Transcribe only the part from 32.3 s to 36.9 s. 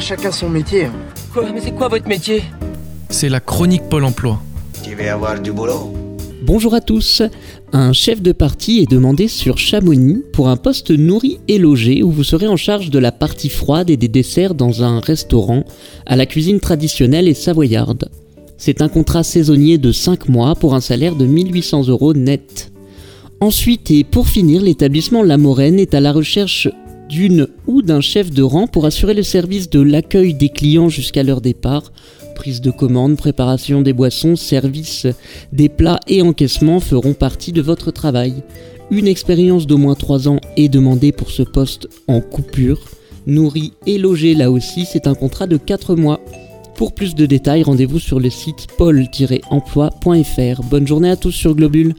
Prise de commande, préparation des boissons, service des plats et encaissement